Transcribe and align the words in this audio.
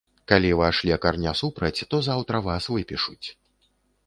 Калі 0.31 0.49
ваш 0.61 0.79
лекар 0.91 1.13
не 1.25 1.33
супраць, 1.41 1.79
то 1.93 2.01
заўтра 2.09 2.35
вас 2.49 2.63
выпішуць. 2.75 3.27